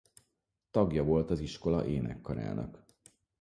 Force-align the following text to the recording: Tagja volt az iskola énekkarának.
Tagja 0.71 1.03
volt 1.03 1.29
az 1.29 1.39
iskola 1.39 1.85
énekkarának. 1.85 2.85